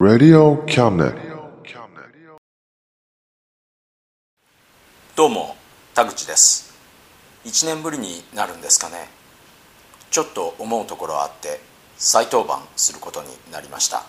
[0.00, 1.14] Radio Cabinet.
[5.14, 5.54] どうも
[5.94, 6.74] 田口です。
[7.44, 9.08] 1年ぶりになるんですかね。
[10.10, 11.60] ちょっと思うところあって
[11.96, 14.04] 再登板することになりました。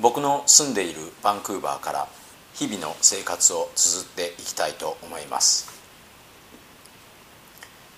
[0.00, 2.08] 僕の住んでいるバンクーバーから
[2.52, 5.70] 日々の生活を綴っていきたいと思います。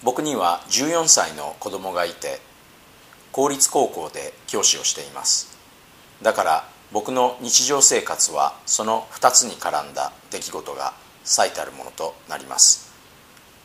[0.02, 2.38] 僕には14歳の子供がいて
[3.32, 5.53] 公立高校で教師をしています。
[6.22, 10.94] だから僕の日常生活はその2つに絡んだ出来事が
[11.24, 12.92] 最たるものとなります。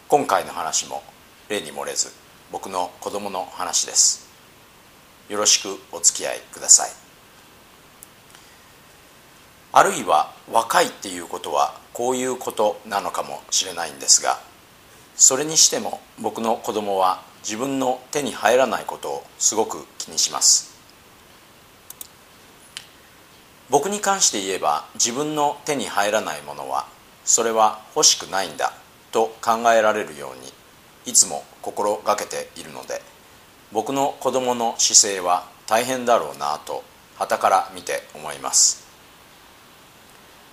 [0.08, 1.04] 今回の話も
[1.50, 2.10] 例に漏れず
[2.52, 4.28] 僕の子供の話です。
[5.30, 6.90] よろしくお付き合いください。
[9.72, 14.40] あるいは若いっていうことはこういうことなのかもしれないんですが
[15.16, 20.69] それにしても僕の子供は自分の手に入らないことをすごく気にします。
[23.70, 26.88] 僕に関して言えば自分の手に入らないものは
[27.24, 28.74] それは欲しくないんだ
[29.12, 30.52] と考えられるように
[31.06, 33.02] いつも心がけているので
[33.72, 36.84] 僕の子供の姿勢は大変だろうなと
[37.18, 38.88] 傍から見て思います。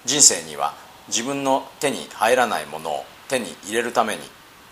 [0.05, 0.75] 人生には
[1.09, 4.23] 自分の手に入らないものを手に入れるために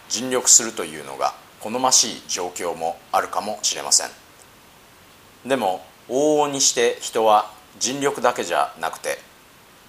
[0.08, 4.10] 尽力するというのが好ましい状況もあるかもしれません。
[5.46, 9.18] でも往々にして人は尽力だけじゃなくて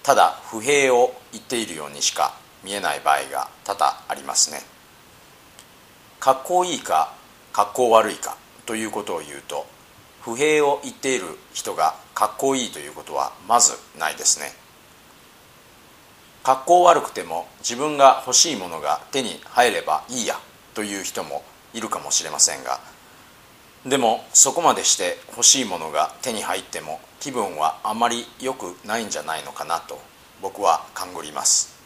[0.02, 4.60] ただ不平を言っているようにしか見えない場合が多々ありますね。
[6.20, 7.12] 格好いいか
[7.52, 8.36] 格好悪いか
[8.66, 9.66] ということを言うと
[10.20, 14.52] 不平を言っている人が格好いいということはまずないですね。
[16.42, 20.36] 格好悪くても自分が欲しいものが手に入ればいいや
[20.74, 21.42] という人も
[21.74, 22.78] いるかもしれませんが
[23.84, 30.00] でもそこまでして欲しいものが手に入っても気分はあまり良くないんじゃないのかなと
[30.42, 31.76] 僕は勘ぐります。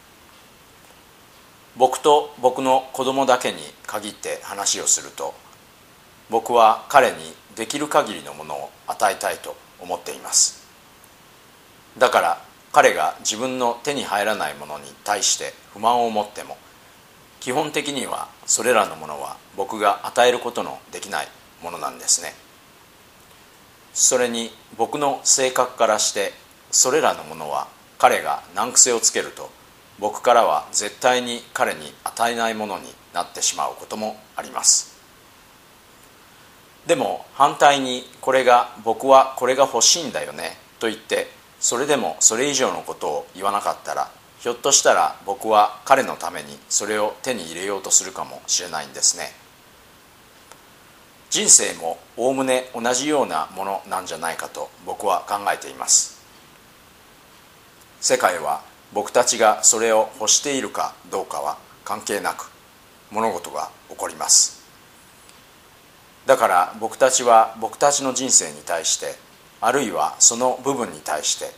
[1.77, 5.33] 僕と僕の子供だけに限って話をすると
[6.29, 7.17] 僕は彼に
[7.55, 10.67] できる限りのものを与えたいと思っています。
[11.97, 12.41] だから
[12.71, 16.57] 彼が自分の手に入らないものに対して不満を持っても
[17.39, 21.27] 基本的にはそれらのものは僕が与えることのできない。
[21.61, 22.33] ものなんですね。
[23.93, 26.33] それに僕の性格からして
[26.71, 27.67] それらのものは
[27.97, 29.49] 彼が難癖をつけると
[29.99, 34.91] 僕からは絶対に彼に与えないものになってしまうこともあります。
[36.87, 41.27] でも反対にこれが僕はこれが欲しいんだよねと言って
[41.59, 44.09] それでもそれ以上のことを言わなかったら
[44.39, 49.40] ひょっとしたら僕は彼のためにそれを手に入れようとするかもしれないんですね。
[51.31, 56.21] 人生もおおむね同じようなものなんじゃないかと僕は考えています。
[58.01, 58.61] 世界は
[58.91, 62.51] 僕たちがそれを欲しているかどうかは関係なく
[63.11, 64.61] 物事が起こります。
[66.25, 69.15] だから僕たちは僕たちの人生に対して
[69.61, 71.51] あるいはその部分に対して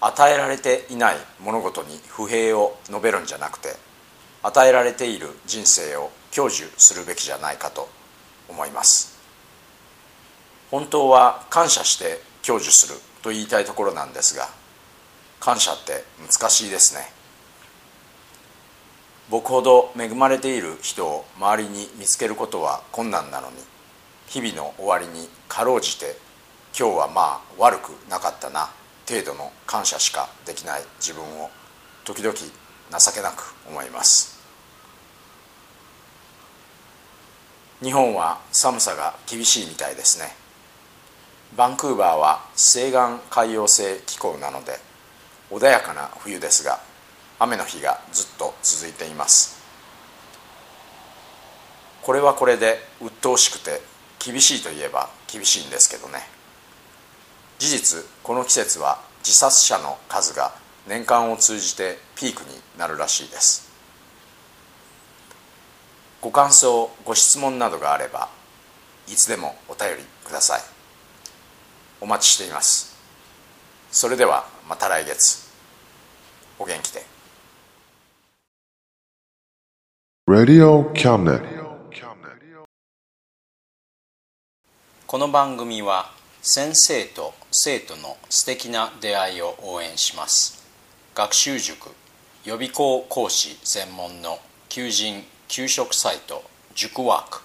[0.00, 3.70] 与えられていない物事に不平を述べるんじゃなくて
[4.44, 7.97] 与えられている人生を享受するべきじゃないかと
[8.48, 9.18] 思います。
[10.70, 14.48] 本当は感謝して享受すると言いたいところなんですが
[15.40, 17.12] 感謝って難しいですね。
[19.30, 23.56] 僕ほど恵まれている人を周りに見つけることは困難なのに
[24.26, 26.16] 日々の終わりにかろうじて
[26.78, 28.70] 今日はまあ悪くなかったな
[29.06, 31.50] 程度の感謝しかできない自分を
[32.04, 34.37] 時々情けなく思います。
[37.82, 40.34] 日本は寒さが厳しいみたいですね。
[41.56, 42.98] バンクーバーは西岸
[43.30, 44.78] 海洋性気候なので
[45.50, 46.80] 穏やかな冬ですが
[47.38, 49.58] 雨の日がずっと続いています。
[52.02, 53.80] これはこれで鬱陶しくて
[54.18, 56.18] 厳しいといえば厳しいんですけどね。
[57.60, 60.52] 事実この季節は自殺者の数が
[60.88, 63.67] 年間を通じてピークになるらしいです。
[66.20, 68.28] ご感想ご質問などがあれば
[69.06, 70.60] いつでもお便りください。
[72.00, 72.96] お待ちしています。
[73.90, 75.48] それではまた来月。
[76.58, 77.06] お元気で。
[80.28, 80.92] Radio.
[85.06, 86.12] この番組は
[86.42, 90.66] 先生と生徒の素敵な出会いを応援します。
[91.14, 91.90] 学習塾
[92.44, 94.38] 予備校講師専門の
[94.68, 97.40] 求人・給食サイト塾ワーク。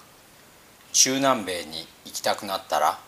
[0.92, 3.00] 中南米に行きたくなったら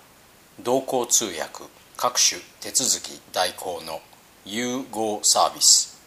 [0.62, 1.66] 同行通訳
[1.98, 4.00] 各種手続き代行の
[4.46, 6.00] 融合サービス。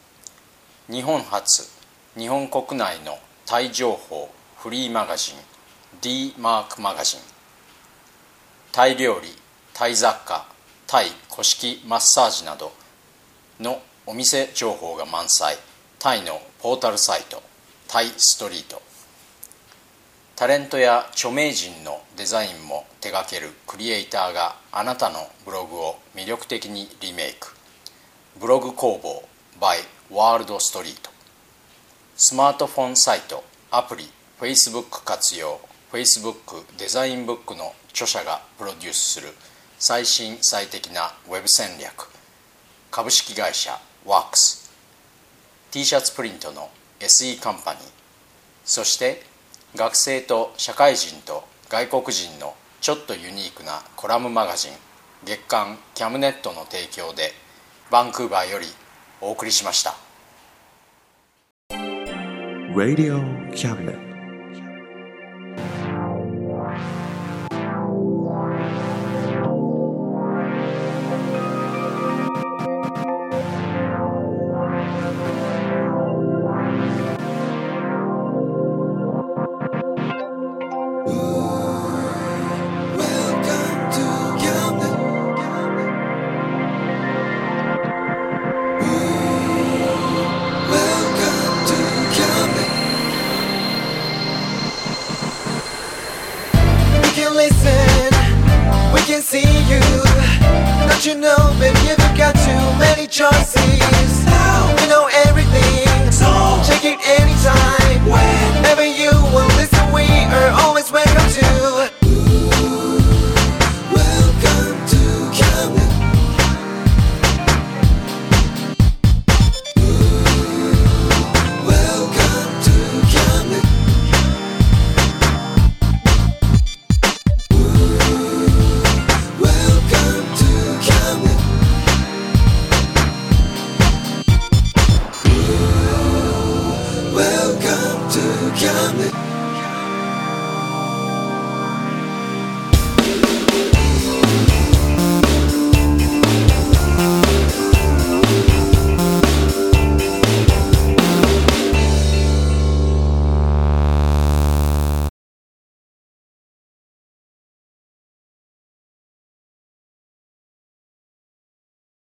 [0.90, 1.68] 日本初
[2.18, 5.34] 日本国内のタイ情報フリーマガジン
[6.00, 7.20] D マークマガジン。
[8.72, 9.28] タイ料理
[9.74, 10.46] タイ雑貨
[10.86, 12.72] タイ古式マッサージなど
[13.60, 15.58] のお店情報が満載。
[15.98, 17.47] タイのポータルサイト。
[17.90, 18.82] タイストリート。
[20.36, 27.56] タレントや著名人のデザインも手掛けるクリエイターがあなたのブログを魅力的にリメイク。
[28.38, 29.26] ブログ工房
[29.58, 29.78] by
[30.14, 31.10] ワールドストリート
[32.14, 34.04] スマートフォンサイトアプリ
[34.38, 35.58] Facebook 活用
[35.90, 39.28] Facebook デザインブックの著者がプロデュースする
[39.78, 42.10] 最新最適なウェブ戦略。
[42.90, 44.70] 株式会社ワークス。
[45.70, 46.68] T シャツプリントの
[47.00, 47.82] SE カンパニー
[48.64, 49.22] そして
[49.76, 54.72] 学生と社会人と外国人のちょっとユニークなコラムマガジン
[55.24, 57.32] 月刊キャムネットの提供で
[57.90, 58.66] バンクーバーより
[59.20, 59.94] お送りしました
[62.74, 63.18] Radio
[63.52, 64.07] Cabinet.
[103.08, 104.17] Choices.